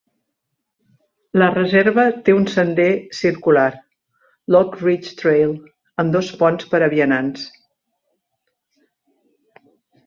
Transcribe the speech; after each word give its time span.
La 1.41 1.49
reserva 1.55 2.05
té 2.29 2.33
un 2.37 2.47
sender 2.53 2.87
circular, 3.17 3.67
l'Oak 4.55 4.81
Ridge 4.87 5.15
Trail, 5.21 5.55
amb 6.05 6.17
dos 6.19 6.33
ponts 6.43 6.73
per 6.75 6.83
a 6.83 6.91
vianants. 6.97 7.49